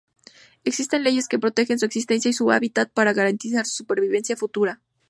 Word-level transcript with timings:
Existen 0.63 1.03
leyes 1.03 1.27
que 1.27 1.37
protegen 1.37 1.77
su 1.77 1.85
existencia 1.85 2.27
y 2.29 2.33
su 2.33 2.51
hábitat 2.51 2.91
para 2.91 3.13
garantizar 3.13 3.67
su 3.67 3.75
supervivencia 3.75 4.35
futura. 4.35 4.81